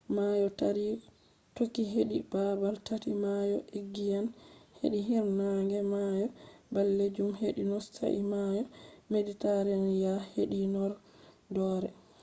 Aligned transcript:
mayo 0.15 0.47
taari 0.59 0.85
toki 1.55 1.83
hedi 1.93 2.17
babal 2.31 2.75
tati: 2.87 3.09
mayo 3.25 3.57
egiyan 3.79 4.25
hedi 4.79 4.99
hiirnaange 5.07 5.79
mayo 5.93 6.25
ɓalejum 6.73 7.29
hedi 7.41 7.61
not 7.71 7.85
sai 7.95 8.17
mayo 8.33 8.63
mediteraniyan 9.11 10.19
hedi 10.33 10.57
horɗoore 10.75 11.89